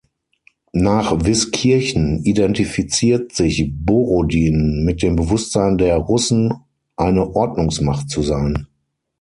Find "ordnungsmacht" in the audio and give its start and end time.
7.35-8.09